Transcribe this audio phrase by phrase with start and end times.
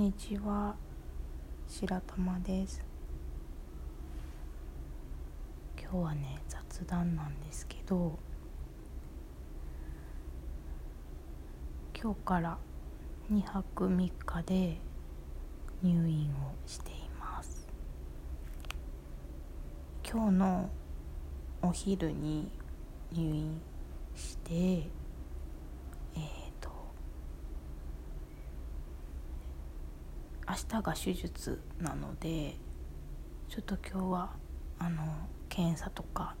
[0.00, 0.74] にちは。
[1.68, 2.82] 白玉です。
[5.78, 8.18] 今日はね雑談なんですけど
[11.94, 12.56] 今日から
[13.30, 14.78] 2泊3日で
[15.82, 17.68] 入院をしています。
[20.02, 20.70] 今日の
[21.60, 22.50] お昼に
[23.12, 23.60] 入院
[24.16, 26.70] してえー、と
[30.68, 32.54] 明日が手術なので
[33.48, 34.30] ちょっと今日は
[34.78, 35.02] あの
[35.48, 36.36] 検査とか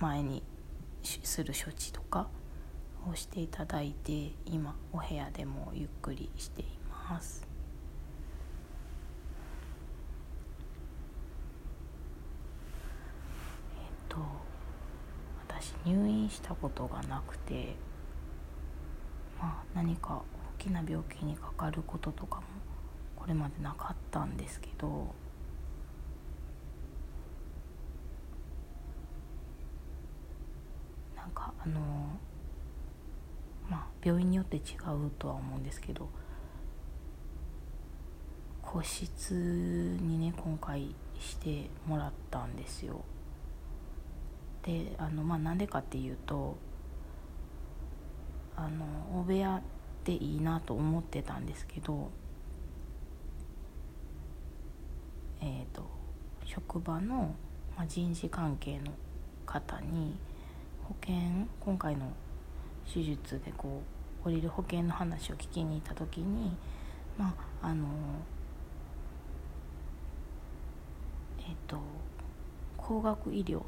[0.00, 0.42] 前に
[1.02, 2.28] する処置とか
[3.08, 6.64] をしていただいて今お部屋でもゆっくりしてい
[7.08, 7.46] ます。
[13.78, 14.16] えっと
[15.48, 17.76] 私入院したことがなくて
[19.38, 20.22] まあ何か
[20.58, 22.42] 大きな病気にかかることとかも
[23.26, 25.12] これまでなかったんですけど
[31.16, 31.80] なんかあの
[33.68, 36.08] まあ病院によって違うとは思うんですけど
[38.62, 39.34] 個室
[40.00, 43.04] にね今回してもらったんですよ。
[44.62, 46.56] であのまあなんでかっていうと
[48.54, 48.86] あの
[49.20, 49.60] 大部屋
[50.04, 52.12] でいいなと思ってたんですけど
[55.40, 55.82] えーと、
[56.44, 57.34] 職場の、
[57.76, 58.92] まあ、人事関係の
[59.44, 60.16] 方に
[60.84, 61.14] 保険
[61.60, 62.12] 今回の
[62.92, 63.82] 手術でこ
[64.24, 66.56] う降りる保険の話を聞きに行った時に
[67.18, 67.86] まああの
[71.38, 71.78] えっ、ー、と
[72.76, 73.62] 高額医療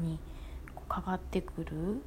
[0.00, 0.18] に
[0.88, 2.02] かかってくる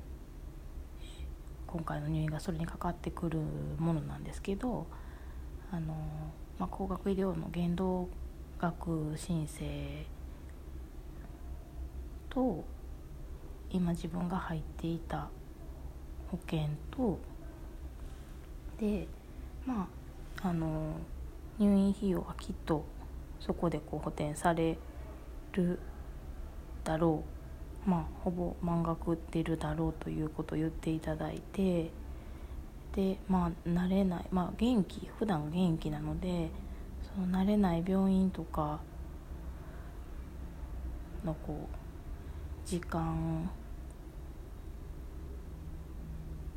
[1.66, 3.40] 今回の入院がそれにかかってくる
[3.80, 4.86] ものなんですけど
[5.72, 5.96] あの、
[6.58, 8.08] まあ、高額医療の限度
[8.60, 10.06] 額申請
[12.30, 12.64] と
[13.70, 15.30] 今自分が入っていた
[16.30, 17.20] 保険と
[18.80, 19.08] で
[19.66, 19.88] ま
[20.42, 20.94] ああの
[21.60, 22.86] 入院費用はきっと
[23.40, 24.78] そこでこう補填され
[25.54, 25.80] る
[26.84, 27.24] だろ
[27.86, 27.90] う。
[27.90, 31.92] まあほぼ満額出るだろうということを言っていただいて。
[32.96, 36.50] でまあ慣れないまあ元気普段元気なので
[37.04, 38.80] その慣れない病院とか
[41.26, 43.50] のこう時間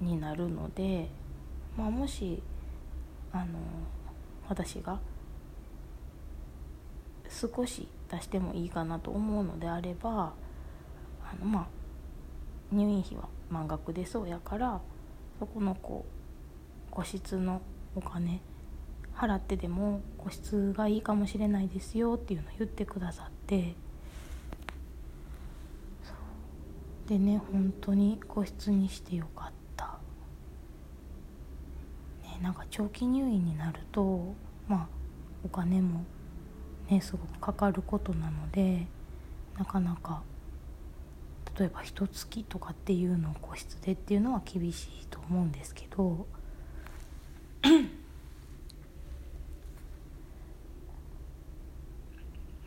[0.01, 1.09] になるので、
[1.77, 2.41] まあ、もし
[3.33, 3.59] あの
[4.49, 5.01] 私が
[7.29, 10.33] 少し出してもいいかなと思うのであれば
[11.21, 11.67] あのまあ
[12.71, 14.81] 入院費は満額でそうやから
[15.41, 16.18] そこのこう
[16.91, 17.63] 個室の
[17.95, 18.41] お金
[19.15, 23.75] 払ってでも個室がいいかもしれないですよっていうのを言ってくださって
[27.07, 29.99] でね本当に個室にしてよかった。
[32.23, 34.35] ね、なんか長期入院になると
[34.69, 34.89] まあ
[35.45, 36.05] お金も
[36.91, 38.87] ねすごくかかることなので
[39.57, 40.23] なかなか
[41.59, 46.27] 例えば一月とかっていうのを個室でっていうのは厳しいと思うんですけど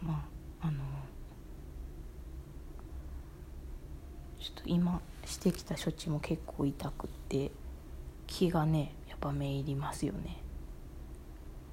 [0.02, 0.26] ま
[0.62, 0.80] ああの
[4.40, 7.52] ちょっと今してきた処置も結構痛くって
[8.28, 10.42] 気がねやっぱめいりますよね。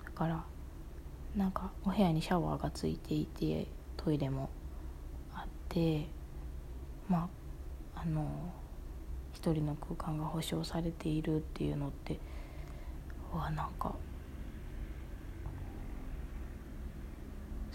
[0.05, 0.45] だから
[1.37, 4.51] なんかお部屋にシャワーがついていてトイレも
[5.35, 6.09] あって
[7.09, 7.29] ま
[7.95, 8.27] ああの
[9.33, 12.19] 一人の空間が保証されているっていうのって
[13.33, 13.95] はなんか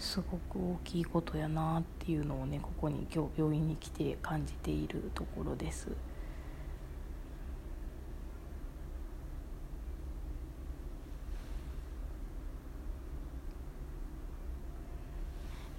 [0.04, 5.88] すごく大きいことやなっていうのをねここに今日病院に来て感じているところです。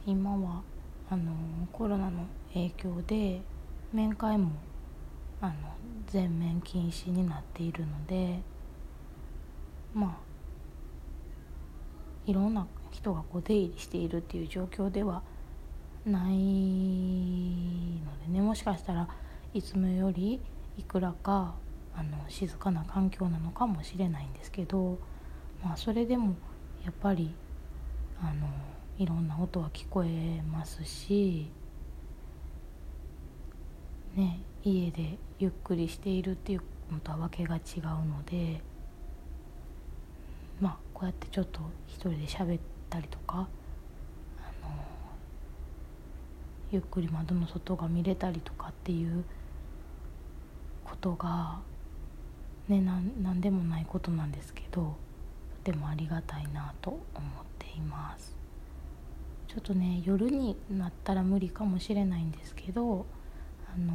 [0.08, 0.62] 今は
[1.10, 1.32] あの
[1.72, 3.42] コロナの影響で
[3.94, 4.52] 面会も
[5.40, 5.54] あの
[6.08, 8.40] 全面禁止になっているので
[9.94, 10.18] まあ
[12.26, 15.22] いろんな人がこう出入りしているっていう状況では
[16.06, 18.42] ないのでね。
[18.42, 19.08] もしかしたら
[19.54, 20.40] いつもより
[20.78, 21.56] いくらか
[21.96, 24.98] あの静かな環境なのかもしれないんですけど、
[25.64, 26.36] まあ、それでも
[26.84, 27.34] やっぱり
[28.22, 28.48] あの
[28.98, 31.50] いろんな音は聞こえますし、
[34.16, 38.62] ね、家でゆっくりしているっていうのとはわけが違うので
[40.62, 42.60] まあこうやってちょっと一人で喋っ
[42.96, 43.48] たりとか
[44.40, 44.74] あの
[46.72, 49.24] ゆっくり窓の外が見れたりとかっていう
[50.86, 51.60] ことが
[52.70, 54.96] ね何でもないことなんですけど
[55.66, 57.02] とてもありがたいなと思っ
[57.58, 58.36] ています。
[59.48, 63.06] ちょっとね夜になったら無理かもしれないんですけど
[63.74, 63.94] あの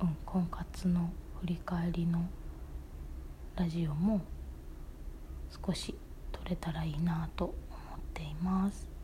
[0.00, 1.10] うん婚活の
[1.40, 2.26] 振り返りの
[3.56, 4.22] ラジオも
[5.66, 5.94] 少し
[6.50, 7.54] れたらいいなと思
[7.96, 8.99] っています。